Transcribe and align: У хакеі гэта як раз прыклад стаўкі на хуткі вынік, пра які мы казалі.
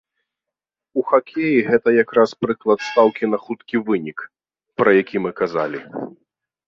У 1.01 1.03
хакеі 1.09 1.59
гэта 1.67 1.87
як 2.03 2.09
раз 2.19 2.29
прыклад 2.45 2.79
стаўкі 2.87 3.25
на 3.35 3.43
хуткі 3.45 3.75
вынік, 3.91 4.19
пра 4.83 4.89
які 5.01 5.17
мы 5.27 5.35
казалі. 5.43 5.79